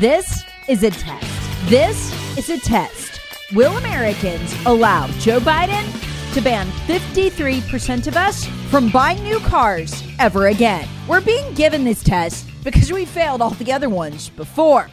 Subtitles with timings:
[0.00, 1.68] This is a test.
[1.68, 3.20] This is a test.
[3.52, 5.84] Will Americans allow Joe Biden
[6.32, 10.88] to ban 53% of us from buying new cars ever again?
[11.06, 14.88] We're being given this test because we failed all the other ones before.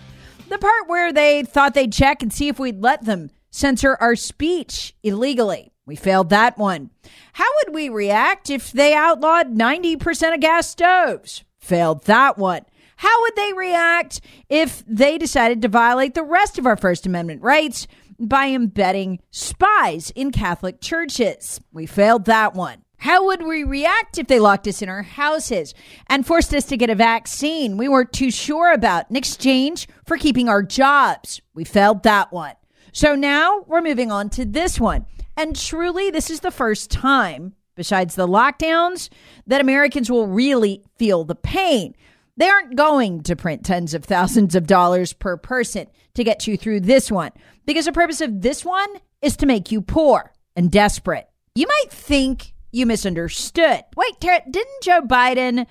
[0.50, 4.17] The part where they thought they'd check and see if we'd let them censor our
[4.17, 5.72] speech illegally.
[5.85, 6.89] We failed that one.
[7.31, 11.45] How would we react if they outlawed 90% of gas stoves?
[11.59, 12.66] Failed that one.
[12.98, 17.44] How would they react if they decided to violate the rest of our First Amendment
[17.44, 17.88] rights
[18.20, 21.62] by embedding spies in Catholic churches?
[21.72, 22.84] We failed that one.
[22.98, 25.75] How would we react if they locked us in our houses
[26.09, 30.18] and forced us to get a vaccine we weren't too sure about in exchange for
[30.18, 31.40] keeping our jobs?
[31.53, 32.56] We failed that one.
[32.91, 35.06] So now we're moving on to this one.
[35.35, 39.09] And truly, this is the first time, besides the lockdowns,
[39.46, 41.94] that Americans will really feel the pain.
[42.38, 46.56] They aren't going to print tens of thousands of dollars per person to get you
[46.56, 47.31] through this one
[47.66, 48.90] because the purpose of this one
[49.22, 51.28] is to make you poor and desperate.
[51.56, 53.84] You might think you misunderstood.
[53.96, 55.66] Wait, Tara, didn't Joe Biden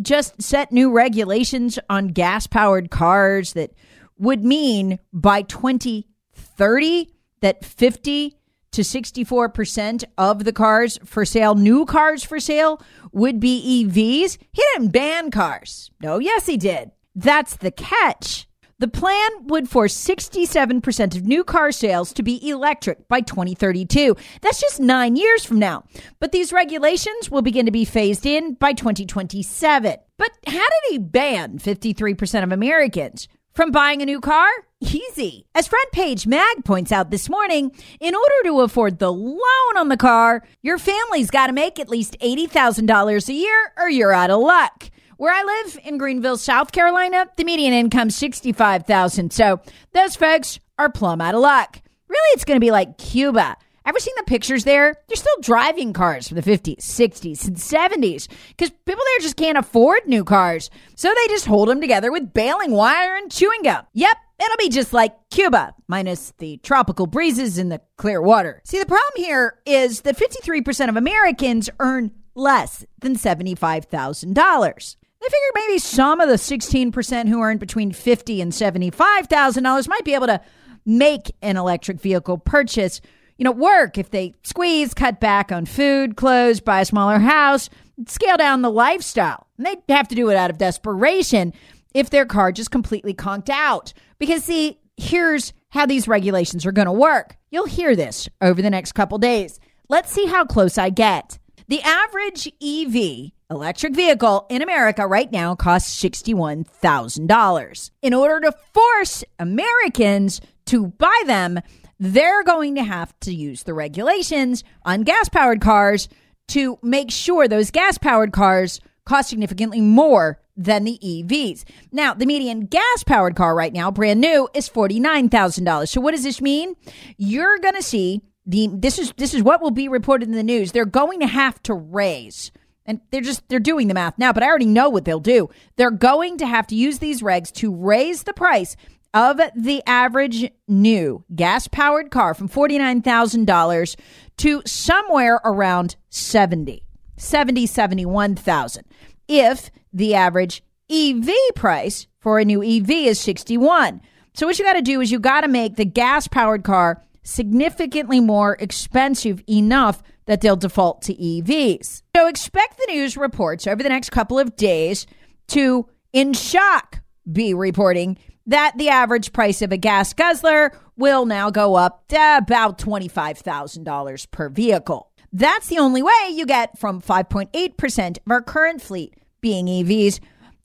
[0.00, 3.72] just set new regulations on gas powered cars that
[4.18, 7.08] would mean by 2030
[7.40, 8.37] that 50
[8.78, 12.80] to 64% of the cars for sale, new cars for sale,
[13.10, 14.38] would be EVs.
[14.52, 15.90] He didn't ban cars.
[16.00, 16.92] No, yes, he did.
[17.12, 18.46] That's the catch.
[18.78, 24.14] The plan would force 67% of new car sales to be electric by 2032.
[24.42, 25.82] That's just nine years from now.
[26.20, 29.96] But these regulations will begin to be phased in by 2027.
[30.16, 33.26] But how did he ban 53% of Americans
[33.58, 34.46] from buying a new car?
[34.80, 35.44] Easy.
[35.52, 39.88] As Front Page Mag points out this morning, in order to afford the loan on
[39.88, 44.30] the car, your family's got to make at least $80,000 a year or you're out
[44.30, 44.88] of luck.
[45.16, 49.32] Where I live in Greenville, South Carolina, the median income 65,000.
[49.32, 49.60] So
[49.92, 51.80] those folks are plumb out of luck.
[52.06, 53.56] Really, it's going to be like Cuba.
[53.88, 54.96] Ever seen the pictures there?
[55.08, 59.56] They're still driving cars from the 50s, 60s, and 70s because people there just can't
[59.56, 60.68] afford new cars.
[60.94, 63.86] So they just hold them together with baling wire and chewing gum.
[63.94, 68.60] Yep, it'll be just like Cuba, minus the tropical breezes and the clear water.
[68.62, 74.96] See, the problem here is that 53% of Americans earn less than $75,000.
[75.20, 80.12] They figured maybe some of the 16% who earn between $50 and $75,000 might be
[80.12, 80.42] able to
[80.84, 83.00] make an electric vehicle purchase,
[83.38, 87.70] you know, work if they squeeze, cut back on food, clothes, buy a smaller house,
[88.06, 89.46] scale down the lifestyle.
[89.56, 91.54] And they'd have to do it out of desperation
[91.94, 93.92] if their car just completely conked out.
[94.18, 97.36] Because, see, here's how these regulations are going to work.
[97.50, 99.60] You'll hear this over the next couple days.
[99.88, 101.38] Let's see how close I get.
[101.68, 107.90] The average EV electric vehicle in America right now costs $61,000.
[108.02, 111.60] In order to force Americans to buy them,
[111.98, 116.08] they're going to have to use the regulations on gas powered cars
[116.48, 121.64] to make sure those gas powered cars cost significantly more than the EVs.
[121.92, 125.88] Now, the median gas powered car right now, brand new, is $49,000.
[125.88, 126.74] So what does this mean?
[127.16, 130.42] You're going to see the this is this is what will be reported in the
[130.42, 130.72] news.
[130.72, 132.50] They're going to have to raise
[132.88, 135.50] and they're just they're doing the math now, but I already know what they'll do.
[135.76, 138.74] They're going to have to use these regs to raise the price
[139.14, 143.96] of the average new gas powered car from $49,000
[144.38, 146.82] to somewhere around 70,
[147.16, 148.84] 70, 71,000.
[149.26, 154.00] If the average EV price for a new EV is 61.
[154.34, 157.02] So what you got to do is you got to make the gas powered car
[157.22, 162.02] significantly more expensive enough that they'll default to EVs.
[162.16, 165.06] So expect the news reports over the next couple of days
[165.48, 167.00] to in shock
[167.30, 172.36] be reporting that the average price of a gas guzzler will now go up to
[172.38, 175.12] about $25,000 per vehicle.
[175.32, 180.18] That's the only way you get from 5.8% of our current fleet being EVs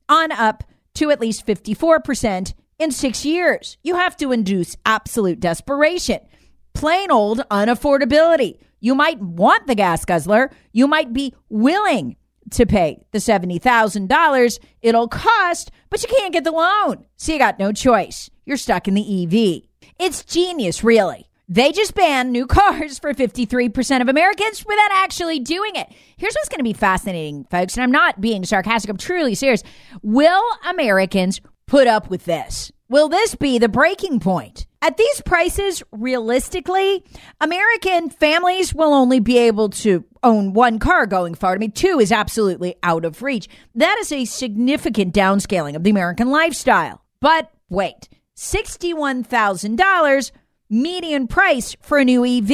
[0.07, 0.63] on up
[0.95, 3.77] to at least 54% in six years.
[3.83, 6.19] You have to induce absolute desperation,
[6.73, 8.59] plain old unaffordability.
[8.79, 12.15] You might want the gas guzzler, you might be willing
[12.51, 17.05] to pay the $70,000 it'll cost, but you can't get the loan.
[17.15, 18.29] So you got no choice.
[18.45, 19.63] You're stuck in the EV.
[19.99, 21.29] It's genius, really.
[21.49, 25.87] They just banned new cars for 53% of Americans without actually doing it.
[26.17, 29.63] Here's what's going to be fascinating, folks, and I'm not being sarcastic, I'm truly serious.
[30.01, 32.71] Will Americans put up with this?
[32.93, 34.67] Will this be the breaking point?
[34.79, 37.03] At these prices, realistically,
[37.41, 41.55] American families will only be able to own one car going forward.
[41.55, 43.49] I mean, two is absolutely out of reach.
[43.73, 47.03] That is a significant downscaling of the American lifestyle.
[47.19, 50.31] But wait, $61,000
[50.69, 52.47] median price for a new EV?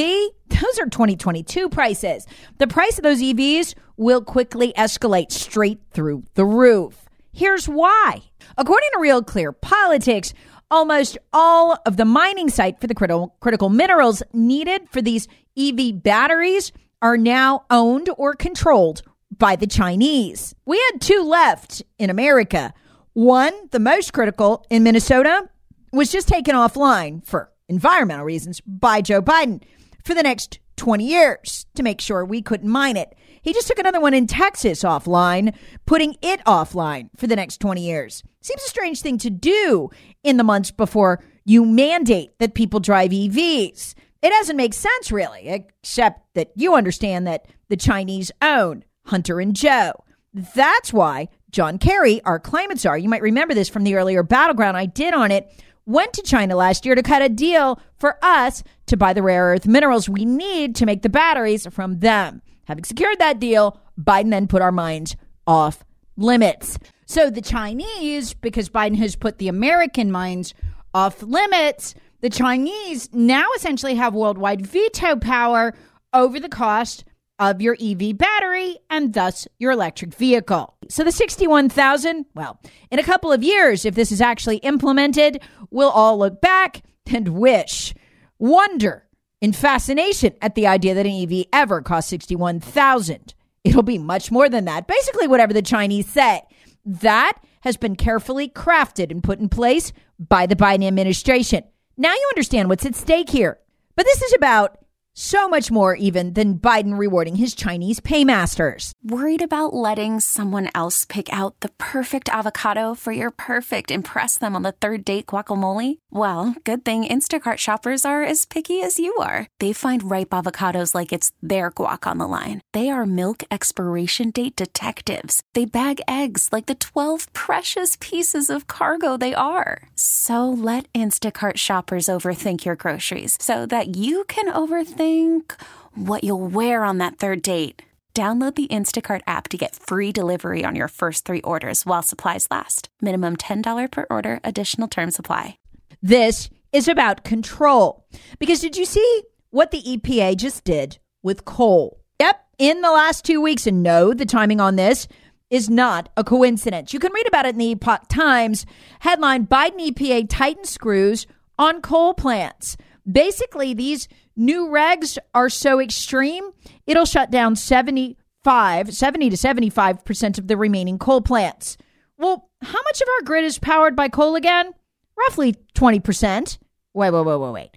[0.48, 2.26] Those are 2022 prices.
[2.56, 7.09] The price of those EVs will quickly escalate straight through the roof.
[7.32, 8.22] Here's why.
[8.58, 10.34] According to Real Clear Politics,
[10.70, 15.28] almost all of the mining site for the critical, critical minerals needed for these
[15.58, 16.72] EV batteries
[17.02, 19.02] are now owned or controlled
[19.36, 20.54] by the Chinese.
[20.66, 22.74] We had two left in America.
[23.12, 25.48] One, the most critical in Minnesota,
[25.92, 29.62] was just taken offline for environmental reasons by Joe Biden
[30.04, 33.14] for the next 20 years to make sure we couldn't mine it.
[33.42, 35.54] He just took another one in Texas offline,
[35.84, 38.22] putting it offline for the next 20 years.
[38.40, 39.90] Seems a strange thing to do
[40.24, 43.94] in the months before you mandate that people drive EVs.
[44.22, 49.54] It doesn't make sense, really, except that you understand that the Chinese own Hunter and
[49.54, 49.92] Joe.
[50.32, 54.78] That's why John Kerry, our climate czar, you might remember this from the earlier battleground
[54.78, 55.46] I did on it,
[55.86, 59.44] went to China last year to cut a deal for us to buy the rare
[59.44, 62.42] earth minerals we need to make the batteries from them.
[62.64, 65.16] Having secured that deal, Biden then put our mines
[65.46, 65.84] off
[66.16, 66.78] limits.
[67.06, 70.54] So the Chinese, because Biden has put the American mines
[70.94, 75.74] off limits, the Chinese now essentially have worldwide veto power
[76.12, 77.04] over the cost
[77.40, 80.76] of your EV battery and thus your electric vehicle.
[80.88, 82.60] So the 61,000, well,
[82.90, 86.82] in a couple of years if this is actually implemented, we'll all look back
[87.12, 87.94] and wish,
[88.38, 89.06] wonder,
[89.40, 93.34] in fascination at the idea that an EV ever cost 61,000.
[93.64, 94.86] It'll be much more than that.
[94.86, 96.42] Basically whatever the Chinese say.
[96.84, 97.32] That
[97.62, 101.64] has been carefully crafted and put in place by the Biden administration.
[101.96, 103.58] Now you understand what's at stake here.
[103.96, 104.78] But this is about
[105.20, 108.92] so much more even than Biden rewarding his Chinese paymasters.
[109.02, 114.56] Worried about letting someone else pick out the perfect avocado for your perfect impress them
[114.56, 115.98] on the third date guacamole?
[116.10, 119.46] Well, good thing Instacart shoppers are as picky as you are.
[119.58, 122.62] They find ripe avocados like it's their guac on the line.
[122.72, 125.42] They are milk expiration date detectives.
[125.54, 129.82] They bag eggs like the 12 precious pieces of cargo they are.
[129.96, 135.54] So let Instacart shoppers overthink your groceries so that you can overthink think
[135.94, 137.82] what you'll wear on that third date.
[138.14, 142.48] Download the Instacart app to get free delivery on your first three orders while supplies
[142.50, 142.88] last.
[143.00, 145.58] Minimum $10 per order, additional term supply.
[146.02, 148.04] This is about control.
[148.38, 152.00] Because did you see what the EPA just did with coal?
[152.18, 153.66] Yep, in the last two weeks.
[153.66, 155.06] And no, the timing on this
[155.50, 156.92] is not a coincidence.
[156.92, 158.66] You can read about it in the Epoch Times.
[159.00, 161.26] Headline Biden EPA tightens screws
[161.58, 162.76] on coal plants.
[163.10, 164.08] Basically, these
[164.40, 166.50] new regs are so extreme,
[166.86, 171.76] it'll shut down 75, 70 to 75% of the remaining coal plants.
[172.18, 174.72] Well, how much of our grid is powered by coal again?
[175.16, 176.58] Roughly 20%.
[176.94, 177.70] Wait, wait, wait, wait, wait.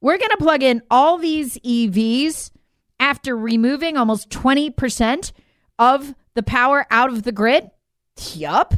[0.00, 2.50] We're going to plug in all these EVs
[2.98, 5.32] after removing almost 20%
[5.78, 7.70] of the power out of the grid?
[8.34, 8.74] Yup.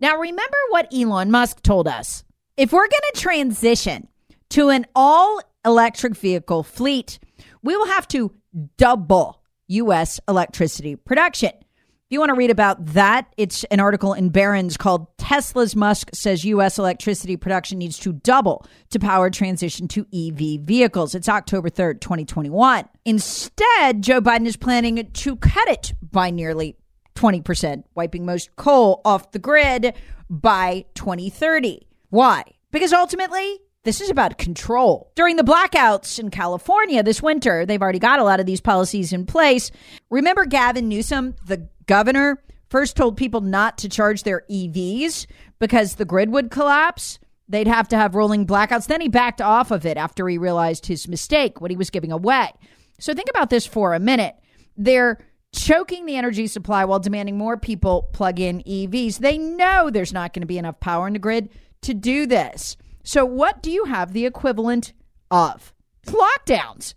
[0.00, 2.24] Now, remember what Elon Musk told us.
[2.56, 4.08] If we're going to transition
[4.50, 7.18] to an all electric vehicle fleet,
[7.62, 8.32] we will have to
[8.76, 10.20] double U.S.
[10.28, 11.50] electricity production.
[11.50, 16.10] If you want to read about that, it's an article in Barron's called Tesla's Musk
[16.12, 16.78] says U.S.
[16.78, 21.14] electricity production needs to double to power transition to EV vehicles.
[21.14, 22.84] It's October 3rd, 2021.
[23.06, 26.76] Instead, Joe Biden is planning to cut it by nearly
[27.14, 29.94] 20%, wiping most coal off the grid
[30.28, 31.86] by 2030.
[32.10, 32.44] Why?
[32.70, 35.12] Because ultimately, this is about control.
[35.14, 39.12] During the blackouts in California this winter, they've already got a lot of these policies
[39.12, 39.70] in place.
[40.10, 45.26] Remember Gavin Newsom, the governor, first told people not to charge their EVs
[45.58, 47.18] because the grid would collapse?
[47.46, 48.86] They'd have to have rolling blackouts.
[48.86, 52.10] Then he backed off of it after he realized his mistake, what he was giving
[52.10, 52.50] away.
[52.98, 54.34] So think about this for a minute.
[54.78, 55.18] They're
[55.52, 59.18] choking the energy supply while demanding more people plug in EVs.
[59.18, 61.50] They know there's not going to be enough power in the grid
[61.82, 62.76] to do this.
[63.04, 64.94] So, what do you have the equivalent
[65.30, 65.72] of?
[66.06, 66.94] Lockdowns.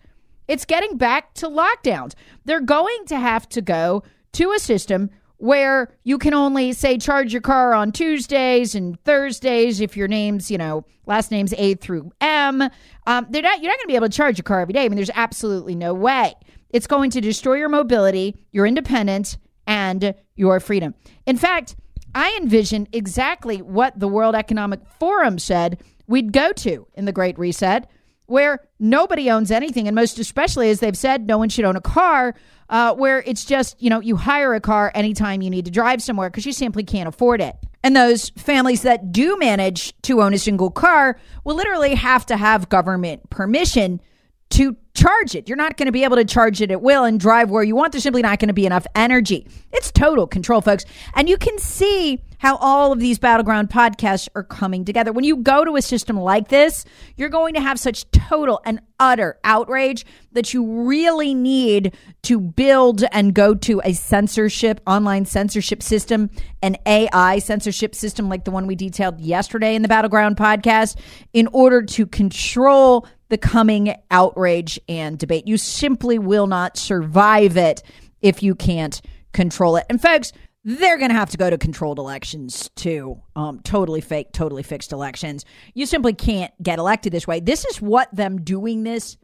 [0.48, 2.14] It's getting back to lockdowns.
[2.46, 7.32] They're going to have to go to a system where you can only say charge
[7.34, 12.12] your car on Tuesdays and Thursdays if your name's, you know, last name's A through
[12.22, 12.62] M.
[13.06, 14.86] Um, they're not, you're not going to be able to charge your car every day.
[14.86, 16.34] I mean, there's absolutely no way.
[16.70, 19.38] It's going to destroy your mobility, your independence,
[19.68, 20.96] and your freedom.
[21.26, 21.76] In fact,
[22.16, 27.38] I envision exactly what the World Economic Forum said we'd go to in the Great
[27.38, 27.90] Reset,
[28.26, 29.88] where nobody owns anything.
[29.88, 32.36] And most especially, as they've said, no one should own a car,
[32.70, 36.02] uh, where it's just, you know, you hire a car anytime you need to drive
[36.02, 37.56] somewhere because you simply can't afford it.
[37.84, 42.36] And those families that do manage to own a single car will literally have to
[42.36, 44.02] have government permission
[44.52, 45.48] to charge it.
[45.48, 47.76] You're not going to be able to charge it at will and drive where you
[47.76, 47.92] want.
[47.92, 49.48] There's simply not going to be enough energy.
[49.72, 50.86] It's total control, folks.
[51.14, 55.12] And you can see how all of these battleground podcasts are coming together.
[55.12, 56.86] When you go to a system like this,
[57.16, 63.04] you're going to have such total and utter outrage that you really need to build
[63.12, 66.30] and go to a censorship, online censorship system,
[66.62, 70.98] an AI censorship system like the one we detailed yesterday in the Battleground podcast
[71.34, 75.48] in order to control the coming outrage and debate.
[75.48, 77.84] You simply will not survive it
[78.22, 79.02] if you can't
[79.34, 79.86] control it.
[79.90, 83.22] And folks, they're going to have to go to controlled elections too.
[83.36, 85.46] Um, totally fake, totally fixed elections.
[85.74, 87.40] You simply can't get elected this way.
[87.40, 89.18] This is what them doing this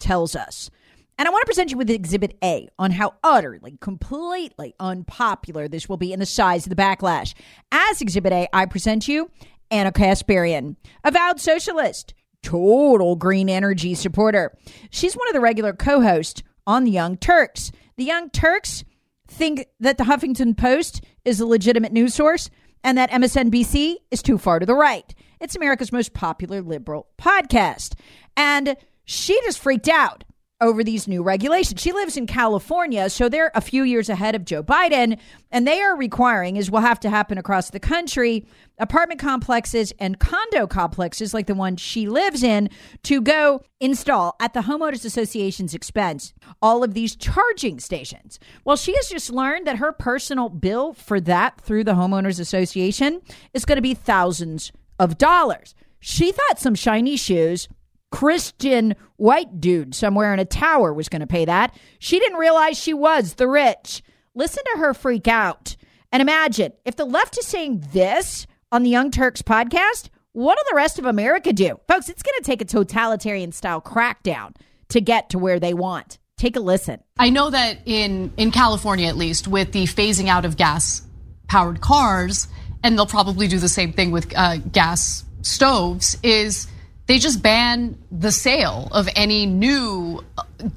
[0.00, 0.70] tells us.
[1.18, 5.88] And I want to present you with Exhibit A on how utterly, completely unpopular this
[5.88, 7.34] will be and the size of the backlash.
[7.72, 9.30] As Exhibit A, I present you
[9.70, 12.14] Ana Kasparian, avowed socialist
[12.46, 14.56] total green energy supporter.
[14.90, 17.72] She's one of the regular co hosts on The Young Turks.
[17.96, 18.84] The Young Turks
[19.26, 22.48] think that the Huffington Post is a legitimate news source
[22.84, 25.12] and that MSNBC is too far to the right.
[25.40, 27.94] It's America's most popular liberal podcast.
[28.36, 30.22] And she just freaked out
[30.60, 31.80] over these new regulations.
[31.80, 35.18] She lives in California, so they're a few years ahead of Joe Biden,
[35.50, 38.46] and they are requiring, as will have to happen across the country,
[38.78, 42.70] apartment complexes and condo complexes like the one she lives in
[43.02, 46.32] to go install at the homeowners association's expense
[46.62, 48.38] all of these charging stations.
[48.64, 53.20] Well, she has just learned that her personal bill for that through the homeowners association
[53.52, 55.74] is going to be thousands of dollars.
[56.00, 57.68] She thought some shiny shoes
[58.10, 61.74] Christian white dude somewhere in a tower was going to pay that.
[61.98, 64.02] She didn't realize she was the rich.
[64.34, 65.76] Listen to her freak out.
[66.12, 70.64] And imagine if the left is saying this on the Young Turks podcast, what will
[70.70, 71.80] the rest of America do?
[71.88, 74.54] Folks, it's going to take a totalitarian style crackdown
[74.90, 76.18] to get to where they want.
[76.36, 77.00] Take a listen.
[77.18, 81.00] I know that in in California at least with the phasing out of gas
[81.48, 82.48] powered cars
[82.82, 86.66] and they'll probably do the same thing with uh, gas stoves is
[87.06, 90.24] they just ban the sale of any new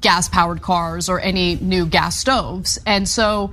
[0.00, 2.78] gas powered cars or any new gas stoves.
[2.86, 3.52] And so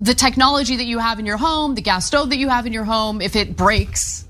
[0.00, 2.72] the technology that you have in your home, the gas stove that you have in
[2.72, 4.24] your home, if it breaks,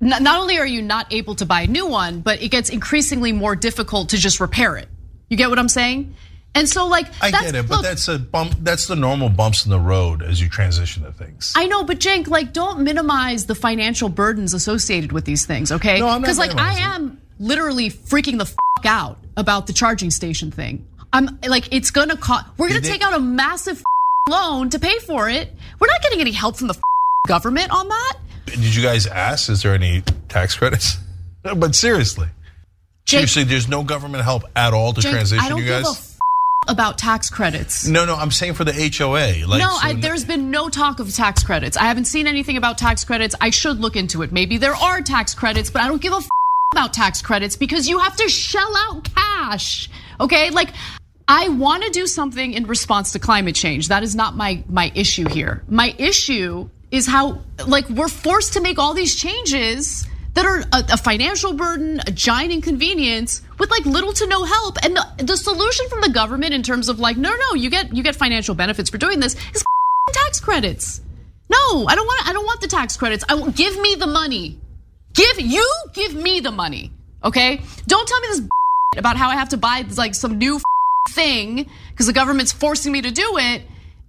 [0.00, 3.32] not only are you not able to buy a new one, but it gets increasingly
[3.32, 4.88] more difficult to just repair it.
[5.28, 6.14] You get what I'm saying?
[6.54, 8.56] And so, like, I get it, but look, that's a bump.
[8.60, 11.52] That's the normal bumps in the road as you transition to things.
[11.54, 16.00] I know, but Cenk, like, don't minimize the financial burdens associated with these things, okay?
[16.00, 16.22] No, I'm not.
[16.22, 20.84] Because, like, I am literally freaking the fuck out about the charging station thing.
[21.12, 22.46] I'm like, it's gonna cost.
[22.56, 23.82] We're gonna take out a massive
[24.28, 25.52] loan to pay for it.
[25.78, 26.80] We're not getting any help from the
[27.26, 28.14] government on that.
[28.46, 29.48] Did you guys ask?
[29.48, 30.98] Is there any tax credits?
[31.42, 32.28] but seriously,
[33.06, 36.09] Jake, seriously, there's no government help at all to Jake, transition you guys
[36.70, 37.86] about tax credits.
[37.86, 39.46] No, no, I'm saying for the HOA.
[39.46, 41.76] Like, no, so I, there's been no talk of tax credits.
[41.76, 43.34] I haven't seen anything about tax credits.
[43.40, 44.32] I should look into it.
[44.32, 46.28] Maybe there are tax credits, but I don't give a f-
[46.72, 49.90] about tax credits because you have to shell out cash.
[50.20, 50.70] Okay, like
[51.26, 53.88] I want to do something in response to climate change.
[53.88, 55.64] That is not my my issue here.
[55.68, 60.96] My issue is how like we're forced to make all these changes that are a,
[60.96, 64.76] financial burden, a giant inconvenience with like little to no help.
[64.82, 67.94] And the, the, solution from the government in terms of like, no, no, you get
[67.94, 69.64] you get financial benefits for doing this is
[70.12, 71.00] tax credits.
[71.48, 73.24] No, I don't want I don't want the tax credits.
[73.28, 74.60] I will give me the money.
[75.14, 76.92] Give you give me the money.
[77.24, 77.60] Okay?
[77.86, 78.42] Don't tell me this
[78.96, 80.60] about how I have to buy like some new
[81.08, 83.62] thing because the government's forcing me to do it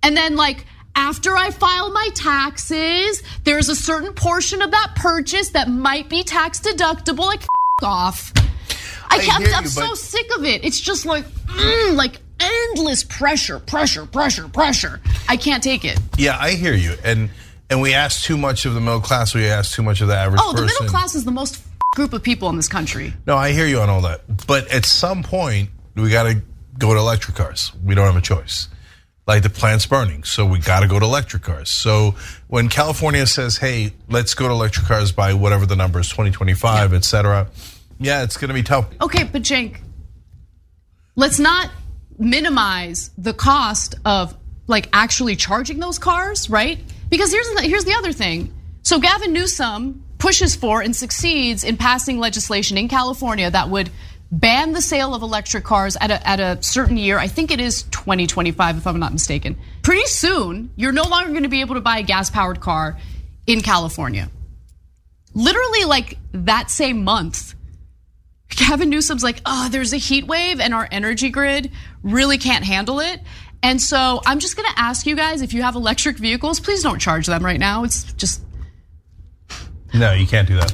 [0.04, 5.50] and then like after I file my taxes, there's a certain portion of that purchase
[5.50, 7.26] that might be tax deductible.
[7.26, 7.44] Like,
[7.84, 8.34] off.
[9.10, 10.64] I, I you, so sick of it.
[10.64, 15.02] It's just like, mm, like endless pressure, pressure, pressure, pressure.
[15.28, 16.00] I can't take it.
[16.18, 16.96] Yeah, I hear you.
[17.04, 17.30] And
[17.70, 19.34] and we ask too much of the middle class.
[19.34, 20.42] We ask too much of the average.
[20.44, 20.68] Oh, the person.
[20.68, 21.62] middle class is the most
[21.96, 23.14] group of people in this country.
[23.28, 24.22] No, I hear you on all that.
[24.48, 26.42] But at some point, we got to
[26.78, 27.72] go to electric cars.
[27.84, 28.70] We don't have a choice
[29.32, 30.26] like the plant's burning.
[30.26, 31.70] So we got to go to electric cars.
[31.70, 32.16] So
[32.50, 36.92] when California says, hey, let's go to electric cars by whatever the number is, 2025,
[36.92, 36.98] yeah.
[36.98, 37.48] et cetera,
[37.98, 38.88] yeah, it's going to be tough.
[39.00, 39.78] Okay, but Cenk,
[41.16, 41.72] let's not
[42.20, 44.36] minimize the cost of
[44.68, 46.80] like actually charging those cars, right?
[47.10, 48.54] Because here's the, here's the other thing.
[48.82, 53.90] So Gavin Newsom pushes for and succeeds in passing legislation in California that would
[54.32, 57.20] ban the sale of electric cars at a, at a certain year.
[57.20, 59.58] I think it is 2025, if I'm not mistaken.
[59.84, 62.98] Pretty soon, you're no longer going to be able to buy a gas powered car
[63.46, 64.30] in California.
[65.34, 67.56] Literally, like that same month,
[68.50, 71.72] Gavin Newsom's like, oh, there's a heat wave and our energy grid
[72.04, 73.20] really can't handle it.
[73.64, 76.82] And so I'm just going to ask you guys if you have electric vehicles, please
[76.82, 77.84] don't charge them right now.
[77.84, 78.44] It's just.
[79.94, 80.74] No, you can't do that.